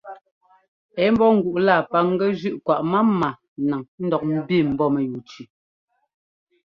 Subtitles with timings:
[1.03, 3.29] Ɛ́ ḿbɔ́ ŋguꞌ laa paŋgɛ́ zʉ́ꞌ kwaꞌ mámá
[3.69, 5.43] naŋ ńdɔk ḿbi mbɔ́ mɛyúu tsʉʉ.